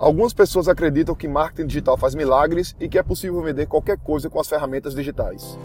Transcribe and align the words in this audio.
Algumas 0.00 0.32
pessoas 0.32 0.68
acreditam 0.68 1.12
que 1.12 1.26
marketing 1.26 1.66
digital 1.66 1.98
faz 1.98 2.14
milagres 2.14 2.72
e 2.78 2.88
que 2.88 2.98
é 2.98 3.02
possível 3.02 3.42
vender 3.42 3.66
qualquer 3.66 3.98
coisa 3.98 4.30
com 4.30 4.38
as 4.38 4.48
ferramentas 4.48 4.94
digitais. 4.94 5.58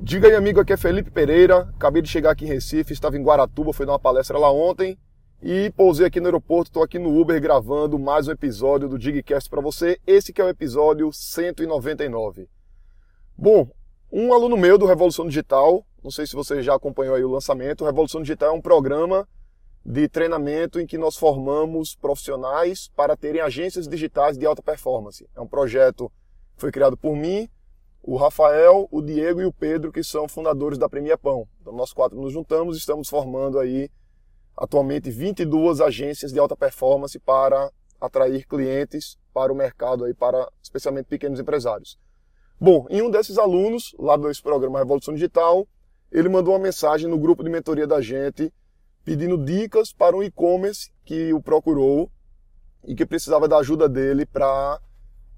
Diga 0.00 0.28
aí, 0.28 0.36
amigo, 0.36 0.60
aqui 0.60 0.72
é 0.72 0.76
Felipe 0.76 1.10
Pereira. 1.10 1.68
Acabei 1.74 2.00
de 2.00 2.08
chegar 2.08 2.30
aqui 2.30 2.44
em 2.44 2.48
Recife, 2.48 2.92
estava 2.92 3.18
em 3.18 3.22
Guaratuba, 3.22 3.72
fui 3.72 3.84
dar 3.84 3.92
uma 3.92 3.98
palestra 3.98 4.38
lá 4.38 4.48
ontem 4.48 4.96
e 5.42 5.72
pousei 5.76 6.06
aqui 6.06 6.20
no 6.20 6.26
aeroporto. 6.26 6.68
Estou 6.68 6.84
aqui 6.84 7.00
no 7.00 7.20
Uber 7.20 7.40
gravando 7.40 7.98
mais 7.98 8.28
um 8.28 8.30
episódio 8.30 8.88
do 8.88 8.96
Digcast 8.96 9.50
para 9.50 9.60
você. 9.60 9.98
Esse 10.06 10.32
que 10.32 10.40
é 10.40 10.44
o 10.44 10.48
episódio 10.48 11.12
199. 11.12 12.48
Bom, 13.36 13.68
um 14.10 14.32
aluno 14.32 14.56
meu 14.56 14.78
do 14.78 14.86
Revolução 14.86 15.26
Digital, 15.26 15.84
não 16.02 16.10
sei 16.10 16.26
se 16.26 16.34
você 16.34 16.62
já 16.62 16.74
acompanhou 16.74 17.14
aí 17.14 17.24
o 17.24 17.30
lançamento, 17.30 17.82
o 17.82 17.86
Revolução 17.86 18.22
Digital 18.22 18.50
é 18.50 18.52
um 18.52 18.60
programa 18.60 19.28
de 19.84 20.08
treinamento 20.08 20.80
em 20.80 20.86
que 20.86 20.96
nós 20.96 21.16
formamos 21.16 21.94
profissionais 21.94 22.90
para 22.96 23.16
terem 23.16 23.40
agências 23.40 23.86
digitais 23.86 24.38
de 24.38 24.46
alta 24.46 24.62
performance. 24.62 25.28
É 25.34 25.40
um 25.40 25.46
projeto 25.46 26.10
que 26.54 26.60
foi 26.62 26.72
criado 26.72 26.96
por 26.96 27.14
mim, 27.14 27.48
o 28.02 28.16
Rafael, 28.16 28.88
o 28.90 29.02
Diego 29.02 29.42
e 29.42 29.44
o 29.44 29.52
Pedro, 29.52 29.92
que 29.92 30.02
são 30.02 30.26
fundadores 30.26 30.78
da 30.78 30.88
Premier 30.88 31.18
Pão. 31.18 31.46
Então, 31.60 31.74
nós 31.74 31.92
quatro 31.92 32.18
nos 32.18 32.32
juntamos 32.32 32.76
e 32.76 32.80
estamos 32.80 33.08
formando 33.08 33.58
aí 33.58 33.90
atualmente 34.56 35.10
22 35.10 35.80
agências 35.80 36.32
de 36.32 36.38
alta 36.38 36.56
performance 36.56 37.18
para 37.18 37.70
atrair 38.00 38.46
clientes 38.46 39.18
para 39.34 39.52
o 39.52 39.56
mercado 39.56 40.04
aí 40.04 40.14
para 40.14 40.50
especialmente 40.62 41.06
pequenos 41.06 41.38
empresários. 41.38 41.98
Bom, 42.60 42.86
em 42.90 43.00
um 43.00 43.08
desses 43.08 43.38
alunos, 43.38 43.94
lá 43.96 44.16
desse 44.16 44.42
programa 44.42 44.80
Revolução 44.80 45.14
Digital, 45.14 45.64
ele 46.10 46.28
mandou 46.28 46.54
uma 46.54 46.58
mensagem 46.58 47.08
no 47.08 47.16
grupo 47.16 47.44
de 47.44 47.50
mentoria 47.50 47.86
da 47.86 48.00
gente, 48.00 48.52
pedindo 49.04 49.38
dicas 49.38 49.92
para 49.92 50.16
um 50.16 50.24
e-commerce 50.24 50.90
que 51.04 51.32
o 51.32 51.40
procurou 51.40 52.10
e 52.84 52.96
que 52.96 53.06
precisava 53.06 53.46
da 53.46 53.58
ajuda 53.58 53.88
dele 53.88 54.26
para 54.26 54.80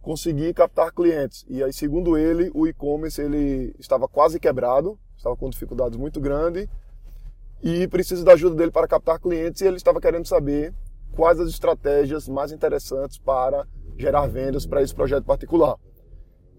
conseguir 0.01 0.55
captar 0.55 0.93
clientes. 0.93 1.45
E 1.47 1.62
aí, 1.62 1.75
segundo 1.75 2.17
ele, 2.17 2.51
o 2.55 2.67
e-commerce 2.67 3.21
ele 3.21 3.75
estava 3.79 4.09
quase 4.09 4.41
quebrado, 4.41 4.99
estava 5.15 5.37
com 5.37 5.51
dificuldades 5.51 5.99
muito 5.99 6.23
grandes 6.23 6.67
e 7.62 7.87
precisa 7.89 8.25
da 8.25 8.33
ajuda 8.33 8.57
dele 8.57 8.71
para 8.71 8.89
captar 8.89 9.21
clientes 9.21 9.61
e 9.61 9.67
ele 9.67 9.77
estava 9.77 10.01
querendo 10.01 10.27
saber 10.27 10.73
quais 11.12 11.39
as 11.39 11.51
estratégias 11.51 12.27
mais 12.27 12.51
interessantes 12.51 13.19
para 13.19 13.67
gerar 13.99 14.27
vendas 14.27 14.65
para 14.65 14.81
esse 14.81 14.95
projeto 14.95 15.25
particular. 15.25 15.77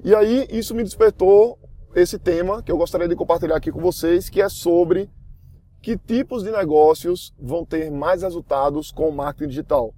E 0.03 0.15
aí 0.15 0.47
isso 0.49 0.73
me 0.73 0.83
despertou 0.83 1.59
esse 1.93 2.17
tema 2.17 2.63
que 2.63 2.71
eu 2.71 2.77
gostaria 2.77 3.07
de 3.07 3.15
compartilhar 3.15 3.55
aqui 3.55 3.71
com 3.71 3.79
vocês, 3.79 4.29
que 4.29 4.41
é 4.41 4.49
sobre 4.49 5.07
que 5.79 5.95
tipos 5.95 6.43
de 6.43 6.49
negócios 6.49 7.31
vão 7.39 7.63
ter 7.63 7.91
mais 7.91 8.23
resultados 8.23 8.91
com 8.91 9.09
o 9.09 9.11
marketing 9.11 9.49
digital. 9.49 9.93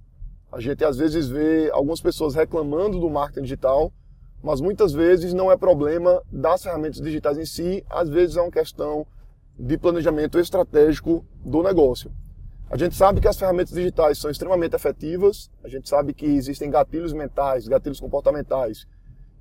A 0.52 0.60
gente 0.60 0.84
às 0.84 0.98
vezes 0.98 1.28
vê 1.28 1.70
algumas 1.72 2.02
pessoas 2.02 2.34
reclamando 2.34 3.00
do 3.00 3.08
marketing 3.08 3.44
digital, 3.44 3.90
mas 4.42 4.60
muitas 4.60 4.92
vezes 4.92 5.32
não 5.32 5.50
é 5.50 5.56
problema 5.56 6.22
das 6.30 6.62
ferramentas 6.62 7.00
digitais 7.00 7.38
em 7.38 7.46
si, 7.46 7.82
às 7.88 8.06
vezes 8.10 8.36
é 8.36 8.42
uma 8.42 8.50
questão 8.50 9.06
de 9.58 9.78
planejamento 9.78 10.38
estratégico 10.38 11.24
do 11.42 11.62
negócio. 11.62 12.12
A 12.70 12.76
gente 12.76 12.94
sabe 12.94 13.22
que 13.22 13.28
as 13.28 13.38
ferramentas 13.38 13.72
digitais 13.72 14.18
são 14.18 14.30
extremamente 14.30 14.76
efetivas, 14.76 15.50
a 15.62 15.68
gente 15.68 15.88
sabe 15.88 16.12
que 16.12 16.26
existem 16.26 16.70
gatilhos 16.70 17.14
mentais, 17.14 17.66
gatilhos 17.66 18.00
comportamentais 18.00 18.86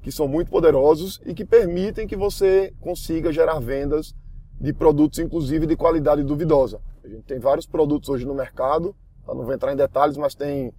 que 0.04 0.12
são 0.12 0.28
muito 0.28 0.52
poderosos 0.52 1.20
e 1.26 1.34
que 1.34 1.46
permitem 1.46 2.06
que 2.06 2.16
você 2.16 2.74
consiga 2.82 3.32
gerar 3.32 3.60
vendas 3.60 4.14
de 4.60 4.74
produtos, 4.74 5.18
inclusive 5.18 5.66
de 5.66 5.78
qualidade 5.78 6.22
duvidosa. 6.24 6.82
A 7.04 7.08
gente 7.08 7.24
tem 7.24 7.40
vários 7.40 7.66
produtos 7.66 8.10
hoje 8.10 8.26
no 8.26 8.36
mercado, 8.36 8.94
tá? 9.26 9.34
não 9.34 9.46
vou 9.46 9.54
entrar 9.54 9.72
em 9.72 9.78
detalhes, 9.78 10.18
mas 10.18 10.36
tem 10.36 10.74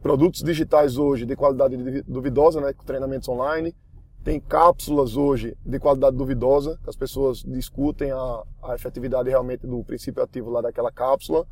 produtos 0.00 0.42
digitais 0.42 0.96
hoje 0.96 1.26
de 1.26 1.34
qualidade 1.34 2.02
duvidosa, 2.02 2.60
né, 2.60 2.72
com 2.72 2.84
treinamentos 2.84 3.28
online. 3.28 3.74
Tem 4.22 4.38
cápsulas 4.38 5.16
hoje 5.16 5.56
de 5.66 5.80
qualidade 5.80 6.16
duvidosa, 6.16 6.78
que 6.84 6.88
as 6.88 6.96
pessoas 6.96 7.42
discutem 7.42 8.12
a, 8.12 8.42
a 8.62 8.74
efetividade 8.76 9.28
realmente 9.28 9.66
do 9.66 9.82
princípio 9.82 10.22
ativo 10.22 10.50
lá 10.50 10.60
daquela 10.60 10.92
cápsula. 10.92 11.44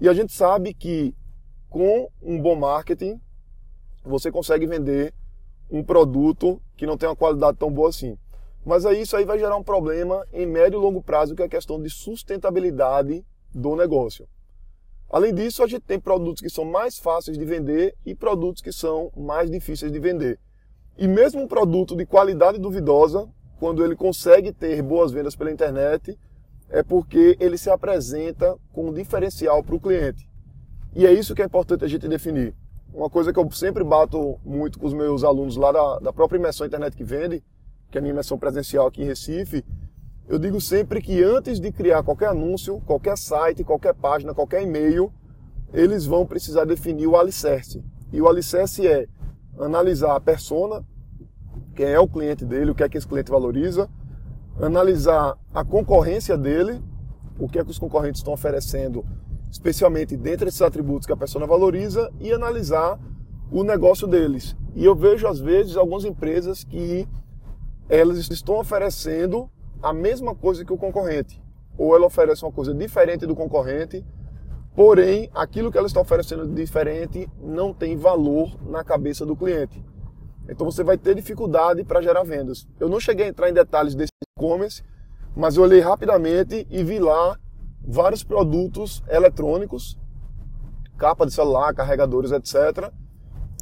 E 0.00 0.08
a 0.08 0.12
gente 0.12 0.32
sabe 0.32 0.74
que 0.74 1.14
com 1.68 2.10
um 2.20 2.42
bom 2.42 2.56
marketing, 2.56 3.20
você 4.04 4.32
consegue 4.32 4.66
vender 4.66 5.14
um 5.70 5.82
produto 5.82 6.60
que 6.76 6.86
não 6.86 6.96
tem 6.96 7.08
uma 7.08 7.16
qualidade 7.16 7.58
tão 7.58 7.70
boa 7.70 7.88
assim. 7.88 8.16
Mas 8.64 8.84
aí 8.84 9.00
isso 9.00 9.16
aí 9.16 9.24
vai 9.24 9.38
gerar 9.38 9.56
um 9.56 9.62
problema 9.62 10.26
em 10.32 10.46
médio 10.46 10.78
e 10.78 10.82
longo 10.82 11.02
prazo, 11.02 11.34
que 11.34 11.42
é 11.42 11.46
a 11.46 11.48
questão 11.48 11.80
de 11.80 11.88
sustentabilidade 11.88 13.24
do 13.54 13.74
negócio. 13.74 14.28
Além 15.08 15.34
disso, 15.34 15.62
a 15.62 15.66
gente 15.66 15.82
tem 15.82 15.98
produtos 15.98 16.40
que 16.40 16.50
são 16.50 16.64
mais 16.64 16.98
fáceis 16.98 17.36
de 17.36 17.44
vender 17.44 17.96
e 18.06 18.14
produtos 18.14 18.62
que 18.62 18.70
são 18.70 19.10
mais 19.16 19.50
difíceis 19.50 19.90
de 19.90 19.98
vender. 19.98 20.38
E 20.96 21.08
mesmo 21.08 21.42
um 21.42 21.48
produto 21.48 21.96
de 21.96 22.06
qualidade 22.06 22.58
duvidosa, 22.58 23.28
quando 23.58 23.84
ele 23.84 23.96
consegue 23.96 24.52
ter 24.52 24.80
boas 24.82 25.10
vendas 25.10 25.34
pela 25.34 25.50
internet, 25.50 26.16
é 26.68 26.82
porque 26.82 27.36
ele 27.40 27.58
se 27.58 27.68
apresenta 27.68 28.56
com 28.72 28.88
um 28.88 28.92
diferencial 28.92 29.64
para 29.64 29.74
o 29.74 29.80
cliente. 29.80 30.28
E 30.94 31.06
é 31.06 31.12
isso 31.12 31.34
que 31.34 31.42
é 31.42 31.44
importante 31.44 31.84
a 31.84 31.88
gente 31.88 32.06
definir. 32.06 32.54
Uma 32.92 33.08
coisa 33.08 33.32
que 33.32 33.38
eu 33.38 33.50
sempre 33.52 33.84
bato 33.84 34.38
muito 34.44 34.78
com 34.78 34.86
os 34.86 34.92
meus 34.92 35.22
alunos 35.22 35.56
lá 35.56 35.70
da, 35.70 35.98
da 36.00 36.12
própria 36.12 36.38
imersão 36.38 36.66
Internet 36.66 36.96
que 36.96 37.04
Vende, 37.04 37.42
que 37.90 37.96
é 37.96 38.00
a 38.00 38.02
minha 38.02 38.12
imersão 38.12 38.36
presencial 38.36 38.86
aqui 38.86 39.02
em 39.02 39.06
Recife, 39.06 39.64
eu 40.28 40.38
digo 40.38 40.60
sempre 40.60 41.00
que 41.00 41.22
antes 41.22 41.60
de 41.60 41.72
criar 41.72 42.02
qualquer 42.02 42.28
anúncio, 42.28 42.80
qualquer 42.86 43.16
site, 43.16 43.64
qualquer 43.64 43.94
página, 43.94 44.34
qualquer 44.34 44.62
e-mail, 44.62 45.12
eles 45.72 46.04
vão 46.04 46.26
precisar 46.26 46.64
definir 46.64 47.06
o 47.06 47.16
alicerce. 47.16 47.82
E 48.12 48.20
o 48.20 48.28
alicerce 48.28 48.86
é 48.86 49.06
analisar 49.58 50.16
a 50.16 50.20
persona, 50.20 50.84
quem 51.74 51.86
é 51.86 51.98
o 51.98 52.08
cliente 52.08 52.44
dele, 52.44 52.72
o 52.72 52.74
que 52.74 52.82
é 52.82 52.88
que 52.88 52.98
esse 52.98 53.06
cliente 53.06 53.30
valoriza, 53.30 53.88
analisar 54.60 55.36
a 55.54 55.64
concorrência 55.64 56.36
dele, 56.36 56.80
o 57.38 57.48
que 57.48 57.58
é 57.58 57.64
que 57.64 57.70
os 57.70 57.78
concorrentes 57.78 58.20
estão 58.20 58.32
oferecendo 58.32 59.04
especialmente 59.50 60.16
dentre 60.16 60.48
esses 60.48 60.62
atributos 60.62 61.06
que 61.06 61.12
a 61.12 61.16
pessoa 61.16 61.46
valoriza 61.46 62.10
e 62.20 62.32
analisar 62.32 62.98
o 63.50 63.64
negócio 63.64 64.06
deles. 64.06 64.56
E 64.74 64.84
eu 64.84 64.94
vejo 64.94 65.26
às 65.26 65.40
vezes 65.40 65.76
algumas 65.76 66.04
empresas 66.04 66.62
que 66.62 67.08
elas 67.88 68.30
estão 68.30 68.58
oferecendo 68.58 69.50
a 69.82 69.92
mesma 69.92 70.34
coisa 70.34 70.64
que 70.64 70.72
o 70.72 70.76
concorrente, 70.76 71.42
ou 71.76 71.96
ela 71.96 72.06
oferece 72.06 72.44
uma 72.44 72.52
coisa 72.52 72.72
diferente 72.72 73.26
do 73.26 73.34
concorrente, 73.34 74.04
porém 74.76 75.28
aquilo 75.34 75.72
que 75.72 75.78
ela 75.78 75.86
está 75.86 76.00
oferecendo 76.00 76.46
diferente 76.46 77.28
não 77.42 77.74
tem 77.74 77.96
valor 77.96 78.56
na 78.68 78.84
cabeça 78.84 79.26
do 79.26 79.34
cliente. 79.34 79.84
Então 80.48 80.70
você 80.70 80.84
vai 80.84 80.96
ter 80.96 81.14
dificuldade 81.14 81.82
para 81.84 82.00
gerar 82.00 82.22
vendas. 82.22 82.68
Eu 82.78 82.88
não 82.88 83.00
cheguei 83.00 83.26
a 83.26 83.28
entrar 83.28 83.50
em 83.50 83.52
detalhes 83.52 83.94
desse 83.94 84.12
e-commerce, 84.36 84.82
mas 85.34 85.56
eu 85.56 85.62
olhei 85.62 85.80
rapidamente 85.80 86.66
e 86.70 86.84
vi 86.84 86.98
lá 86.98 87.36
vários 87.86 88.22
produtos 88.22 89.02
eletrônicos, 89.08 89.98
capa 90.98 91.26
de 91.26 91.32
celular, 91.32 91.74
carregadores, 91.74 92.30
etc. 92.30 92.92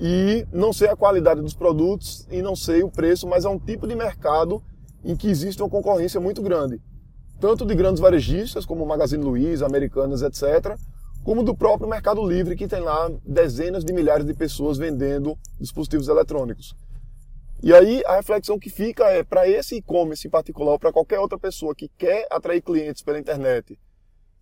E 0.01 0.47
não 0.53 0.73
sei 0.73 0.89
a 0.89 0.97
qualidade 0.97 1.41
dos 1.41 1.55
produtos 1.55 2.27
e 2.31 2.43
não 2.43 2.55
sei 2.55 2.83
o 2.83 2.91
preço, 2.91 3.27
mas 3.27 3.45
é 3.45 3.49
um 3.49 3.59
tipo 3.59 3.87
de 3.87 3.95
mercado 3.95 4.62
em 5.05 5.17
que 5.17 5.29
existe 5.29 5.62
uma 5.62 5.71
concorrência 5.71 6.21
muito 6.21 6.43
grande. 6.43 6.81
Tanto 7.41 7.65
de 7.65 7.75
grandes 7.75 8.01
varejistas, 8.01 8.67
como 8.67 8.84
Magazine 8.84 9.23
Luiza, 9.23 9.65
Americanas, 9.65 10.23
etc., 10.23 10.77
como 11.23 11.43
do 11.43 11.55
próprio 11.55 11.89
Mercado 11.89 12.27
Livre, 12.27 12.56
que 12.56 12.67
tem 12.67 12.81
lá 12.81 13.11
dezenas 13.25 13.85
de 13.85 13.93
milhares 13.93 14.27
de 14.27 14.35
pessoas 14.35 14.79
vendendo 14.79 15.37
dispositivos 15.61 16.09
eletrônicos. 16.09 16.75
E 17.62 17.73
aí 17.73 18.03
a 18.06 18.17
reflexão 18.17 18.59
que 18.59 18.71
fica 18.71 19.05
é 19.06 19.23
para 19.23 19.49
esse 19.49 19.77
e-commerce 19.77 20.27
em 20.27 20.31
particular, 20.31 20.73
ou 20.73 20.79
para 20.79 20.93
qualquer 20.93 21.19
outra 21.19 21.39
pessoa 21.39 21.75
que 21.75 21.88
quer 21.99 22.26
atrair 22.31 22.62
clientes 22.62 23.03
pela 23.03 23.19
internet 23.19 23.79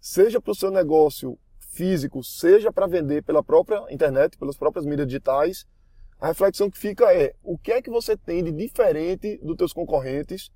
seja 0.06 0.40
para 0.40 0.52
o 0.52 0.54
seu 0.54 0.70
negócio 0.70 1.36
físico, 1.58 2.22
seja 2.22 2.70
para 2.70 2.86
vender 2.86 3.24
pela 3.24 3.42
própria 3.42 3.84
internet, 3.90 4.38
pelas 4.38 4.56
próprias 4.56 4.86
mídias 4.86 5.08
digitais, 5.08 5.66
a 6.20 6.28
reflexão 6.28 6.70
que 6.70 6.78
fica 6.78 7.12
é 7.12 7.34
o 7.42 7.58
que 7.58 7.72
é 7.72 7.82
que 7.82 7.90
você 7.90 8.16
tem 8.16 8.44
de 8.44 8.52
diferente 8.52 9.36
dos 9.42 9.56
teus 9.56 9.72
concorrentes 9.72 10.48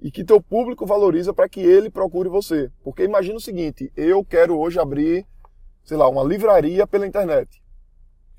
e 0.00 0.10
que 0.10 0.24
teu 0.24 0.40
público 0.40 0.86
valoriza 0.86 1.34
para 1.34 1.50
que 1.50 1.60
ele 1.60 1.90
procure 1.90 2.30
você. 2.30 2.72
Porque 2.82 3.04
imagina 3.04 3.36
o 3.36 3.42
seguinte, 3.42 3.92
eu 3.94 4.24
quero 4.24 4.58
hoje 4.58 4.80
abrir, 4.80 5.26
sei 5.84 5.98
lá, 5.98 6.08
uma 6.08 6.24
livraria 6.24 6.86
pela 6.86 7.06
internet. 7.06 7.62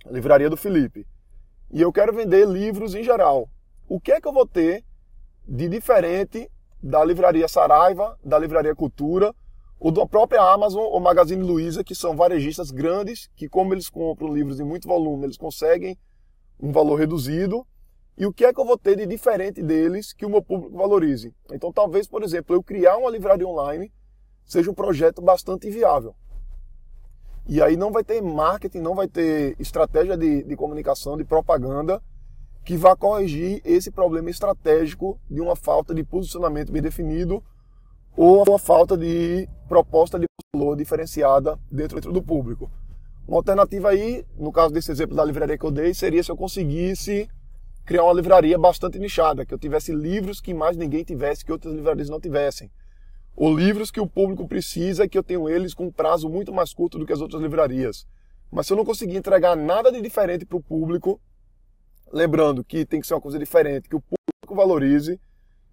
A 0.03 0.09
livraria 0.09 0.49
do 0.49 0.57
Felipe. 0.57 1.05
E 1.71 1.79
eu 1.79 1.93
quero 1.93 2.11
vender 2.11 2.47
livros 2.47 2.95
em 2.95 3.03
geral. 3.03 3.47
O 3.87 4.01
que 4.01 4.11
é 4.11 4.19
que 4.19 4.27
eu 4.27 4.33
vou 4.33 4.47
ter 4.47 4.83
de 5.47 5.69
diferente 5.69 6.49
da 6.81 7.05
livraria 7.05 7.47
Saraiva, 7.47 8.17
da 8.23 8.39
livraria 8.39 8.75
Cultura 8.75 9.31
o 9.79 9.91
da 9.91 10.05
própria 10.05 10.41
Amazon 10.41 10.83
ou 10.83 10.99
Magazine 10.99 11.41
Luiza, 11.41 11.83
que 11.83 11.95
são 11.95 12.15
varejistas 12.15 12.69
grandes, 12.69 13.29
que 13.35 13.47
como 13.47 13.73
eles 13.73 13.89
compram 13.89 14.33
livros 14.33 14.59
em 14.59 14.63
muito 14.63 14.87
volume, 14.87 15.25
eles 15.25 15.37
conseguem 15.37 15.97
um 16.59 16.71
valor 16.71 16.95
reduzido 16.95 17.65
e 18.17 18.25
o 18.25 18.33
que 18.33 18.43
é 18.43 18.53
que 18.53 18.59
eu 18.59 18.65
vou 18.65 18.77
ter 18.77 18.97
de 18.97 19.05
diferente 19.05 19.63
deles 19.63 20.11
que 20.11 20.25
o 20.25 20.29
meu 20.29 20.41
público 20.41 20.75
valorize. 20.75 21.33
Então, 21.53 21.71
talvez, 21.71 22.05
por 22.05 22.21
exemplo, 22.21 22.53
eu 22.53 22.61
criar 22.61 22.97
uma 22.97 23.09
livraria 23.09 23.47
online 23.47 23.89
seja 24.43 24.69
um 24.69 24.73
projeto 24.73 25.21
bastante 25.21 25.69
viável. 25.69 26.13
E 27.47 27.61
aí 27.61 27.77
não 27.77 27.91
vai 27.91 28.03
ter 28.03 28.21
marketing, 28.21 28.79
não 28.79 28.93
vai 28.93 29.07
ter 29.07 29.55
estratégia 29.57 30.17
de, 30.17 30.43
de 30.43 30.55
comunicação, 30.57 31.15
de 31.15 31.23
propaganda 31.23 32.01
que 32.65 32.75
vá 32.75 32.95
corrigir 32.95 33.61
esse 33.63 33.89
problema 33.89 34.29
estratégico 34.29 35.17
de 35.29 35.39
uma 35.39 35.55
falta 35.55 35.95
de 35.95 36.03
posicionamento 36.03 36.71
bem 36.71 36.81
definido 36.81 37.41
ou 38.21 38.43
uma 38.43 38.59
falta 38.59 38.97
de 38.97 39.47
proposta 39.65 40.19
de 40.19 40.25
valor 40.53 40.75
diferenciada 40.75 41.57
dentro, 41.71 42.01
do 42.01 42.21
público. 42.21 42.69
Uma 43.25 43.37
alternativa 43.37 43.91
aí, 43.91 44.25
no 44.37 44.51
caso 44.51 44.73
desse 44.73 44.91
exemplo 44.91 45.15
da 45.15 45.23
livraria 45.23 45.57
que 45.57 45.63
eu 45.63 45.71
dei, 45.71 45.93
seria 45.93 46.21
se 46.21 46.29
eu 46.29 46.35
conseguisse 46.35 47.29
criar 47.85 48.03
uma 48.03 48.11
livraria 48.11 48.57
bastante 48.57 48.99
nichada, 48.99 49.45
que 49.45 49.53
eu 49.53 49.57
tivesse 49.57 49.93
livros 49.93 50.41
que 50.41 50.53
mais 50.53 50.75
ninguém 50.75 51.01
tivesse, 51.01 51.45
que 51.45 51.51
outras 51.53 51.73
livrarias 51.73 52.09
não 52.09 52.19
tivessem. 52.19 52.69
Ou 53.37 53.55
livros 53.55 53.89
que 53.89 54.01
o 54.01 54.07
público 54.07 54.45
precisa 54.49 55.07
que 55.07 55.17
eu 55.17 55.23
tenho 55.23 55.47
eles 55.47 55.73
com 55.73 55.85
um 55.85 55.91
prazo 55.91 56.27
muito 56.27 56.51
mais 56.51 56.73
curto 56.73 56.99
do 56.99 57.05
que 57.05 57.13
as 57.13 57.21
outras 57.21 57.41
livrarias. 57.41 58.05
Mas 58.51 58.67
se 58.67 58.73
eu 58.73 58.77
não 58.77 58.83
conseguir 58.83 59.15
entregar 59.15 59.55
nada 59.55 59.93
de 59.93 60.01
diferente 60.01 60.45
para 60.45 60.57
o 60.57 60.61
público, 60.61 61.21
lembrando 62.11 62.65
que 62.65 62.85
tem 62.85 62.99
que 62.99 63.07
ser 63.07 63.13
uma 63.13 63.21
coisa 63.21 63.39
diferente, 63.39 63.87
que 63.87 63.95
o 63.95 64.01
público 64.01 64.53
valorize, 64.53 65.17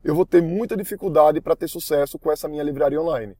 eu 0.07 0.15
vou 0.15 0.25
ter 0.25 0.41
muita 0.41 0.77
dificuldade 0.77 1.41
para 1.41 1.57
ter 1.57 1.67
sucesso 1.67 2.17
com 2.17 2.31
essa 2.31 2.47
minha 2.47 2.63
livraria 2.63 3.03
online. 3.03 3.37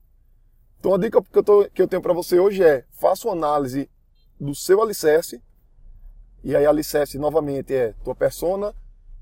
Então 0.77 0.93
a 0.93 0.97
dica 0.97 1.21
que 1.21 1.37
eu, 1.37 1.43
tô, 1.43 1.69
que 1.69 1.81
eu 1.81 1.87
tenho 1.87 2.01
para 2.01 2.11
você 2.11 2.37
hoje 2.39 2.61
é, 2.61 2.83
faça 2.91 3.25
uma 3.25 3.33
análise 3.33 3.89
do 4.37 4.53
seu 4.53 4.81
alicerce, 4.81 5.41
e 6.43 6.53
aí 6.53 6.65
alicerce 6.65 7.17
novamente 7.17 7.73
é 7.73 7.93
tua 8.03 8.13
persona, 8.13 8.75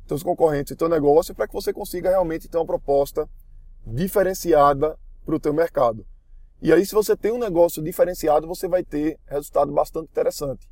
teus 0.08 0.24
concorrentes 0.24 0.72
e 0.72 0.76
teu 0.76 0.90
negócio, 0.90 1.36
para 1.36 1.48
que 1.48 1.54
você 1.54 1.72
consiga 1.72 2.10
realmente 2.10 2.48
ter 2.48 2.58
uma 2.58 2.66
proposta 2.66 3.30
diferenciada 3.86 4.98
para 5.24 5.36
o 5.36 5.40
teu 5.40 5.54
mercado. 5.54 6.04
E 6.64 6.74
aí 6.74 6.84
se 6.84 6.96
você 6.96 7.16
tem 7.16 7.32
um 7.32 7.38
negócio 7.38 7.80
diferenciado, 7.84 8.48
você 8.48 8.68
vai 8.68 8.84
ter 8.84 9.20
resultado 9.28 9.72
bastante 9.72 10.10
interessante. 10.10 10.68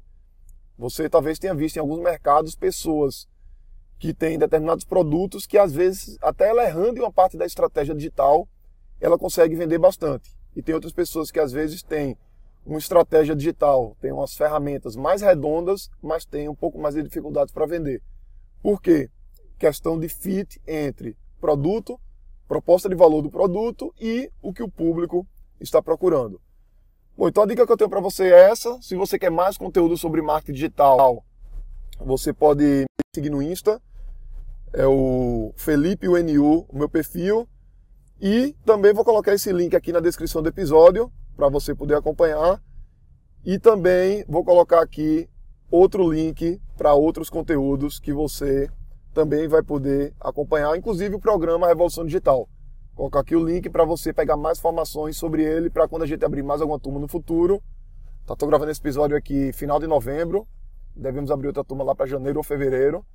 Você 0.75 1.07
talvez 1.07 1.37
tenha 1.37 1.53
visto 1.53 1.75
em 1.75 1.79
alguns 1.79 1.99
mercados 1.99 2.55
pessoas 2.55 3.27
que 4.03 4.13
tem 4.13 4.37
determinados 4.37 4.83
produtos 4.83 5.47
que 5.47 5.57
às 5.57 5.71
vezes, 5.71 6.17
até 6.21 6.49
ela 6.49 6.65
errando 6.65 6.99
em 6.99 7.01
uma 7.01 7.11
parte 7.11 7.37
da 7.37 7.45
estratégia 7.45 7.95
digital, 7.95 8.45
ela 8.99 9.17
consegue 9.17 9.55
vender 9.55 9.77
bastante. 9.77 10.29
E 10.53 10.61
tem 10.61 10.75
outras 10.75 10.91
pessoas 10.91 11.31
que 11.31 11.39
às 11.39 11.53
vezes 11.53 11.81
têm 11.81 12.17
uma 12.65 12.77
estratégia 12.77 13.33
digital, 13.33 13.95
tem 14.01 14.11
umas 14.11 14.35
ferramentas 14.35 14.97
mais 14.97 15.21
redondas, 15.21 15.89
mas 16.01 16.25
tem 16.25 16.49
um 16.49 16.53
pouco 16.55 16.77
mais 16.77 16.95
de 16.95 17.01
dificuldades 17.01 17.53
para 17.53 17.65
vender. 17.65 18.01
Por 18.61 18.81
quê? 18.81 19.09
Questão 19.57 19.97
de 19.97 20.09
fit 20.09 20.61
entre 20.67 21.15
produto, 21.39 21.97
proposta 22.45 22.89
de 22.89 22.95
valor 22.95 23.21
do 23.21 23.31
produto 23.31 23.95
e 23.97 24.29
o 24.41 24.51
que 24.51 24.63
o 24.63 24.69
público 24.69 25.25
está 25.61 25.81
procurando. 25.81 26.41
Bom, 27.15 27.29
então 27.29 27.43
a 27.43 27.47
dica 27.47 27.65
que 27.65 27.71
eu 27.71 27.77
tenho 27.77 27.89
para 27.89 28.01
você 28.01 28.25
é 28.25 28.49
essa. 28.51 28.77
Se 28.81 28.97
você 28.97 29.17
quer 29.17 29.31
mais 29.31 29.57
conteúdo 29.57 29.95
sobre 29.95 30.21
marketing 30.21 30.51
digital, 30.51 31.23
você 32.01 32.33
pode 32.33 32.65
me 32.65 32.85
seguir 33.15 33.29
no 33.29 33.41
Insta, 33.41 33.81
é 34.73 34.85
o 34.87 35.53
Felipe 35.55 36.07
UNU, 36.07 36.65
o 36.67 36.77
meu 36.77 36.89
perfil. 36.89 37.47
E 38.19 38.55
também 38.65 38.93
vou 38.93 39.05
colocar 39.05 39.33
esse 39.33 39.51
link 39.51 39.75
aqui 39.75 39.91
na 39.91 39.99
descrição 39.99 40.41
do 40.41 40.49
episódio 40.49 41.11
para 41.35 41.47
você 41.47 41.75
poder 41.75 41.95
acompanhar. 41.95 42.61
E 43.45 43.59
também 43.59 44.25
vou 44.27 44.43
colocar 44.43 44.81
aqui 44.81 45.29
outro 45.69 46.09
link 46.11 46.61
para 46.77 46.93
outros 46.93 47.29
conteúdos 47.29 47.99
que 47.99 48.13
você 48.13 48.69
também 49.13 49.47
vai 49.47 49.61
poder 49.61 50.13
acompanhar, 50.19 50.75
inclusive 50.75 51.15
o 51.15 51.19
programa 51.19 51.67
Revolução 51.67 52.05
Digital. 52.05 52.49
Vou 52.95 53.09
colocar 53.09 53.19
aqui 53.19 53.35
o 53.35 53.43
link 53.43 53.69
para 53.69 53.83
você 53.83 54.13
pegar 54.13 54.37
mais 54.37 54.57
informações 54.57 55.17
sobre 55.17 55.43
ele 55.43 55.69
para 55.69 55.87
quando 55.87 56.03
a 56.03 56.07
gente 56.07 56.23
abrir 56.23 56.43
mais 56.43 56.61
alguma 56.61 56.79
turma 56.79 56.99
no 56.99 57.07
futuro. 57.07 57.61
Tá, 58.25 58.35
tô 58.35 58.47
gravando 58.47 58.71
esse 58.71 58.79
episódio 58.79 59.17
aqui 59.17 59.51
final 59.51 59.79
de 59.79 59.87
novembro. 59.87 60.47
Devemos 60.95 61.29
abrir 61.29 61.47
outra 61.47 61.63
turma 61.63 61.83
lá 61.83 61.93
para 61.93 62.05
janeiro 62.05 62.39
ou 62.39 62.43
fevereiro. 62.43 63.05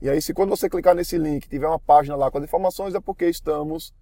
E 0.00 0.10
aí, 0.10 0.20
se 0.20 0.34
quando 0.34 0.50
você 0.50 0.68
clicar 0.68 0.94
nesse 0.94 1.16
link 1.16 1.48
tiver 1.48 1.66
uma 1.66 1.78
página 1.78 2.16
lá 2.16 2.30
com 2.30 2.38
as 2.38 2.44
informações, 2.44 2.94
é 2.94 3.00
porque 3.00 3.26
estamos 3.26 3.94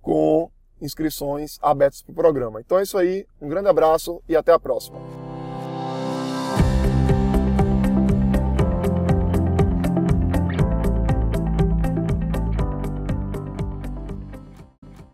com 0.00 0.50
inscrições 0.80 1.58
abertas 1.60 2.02
para 2.02 2.12
o 2.12 2.14
programa. 2.14 2.60
Então 2.60 2.78
é 2.78 2.82
isso 2.82 2.96
aí, 2.96 3.26
um 3.40 3.48
grande 3.48 3.68
abraço 3.68 4.22
e 4.28 4.36
até 4.36 4.52
a 4.52 4.58
próxima. 4.58 5.25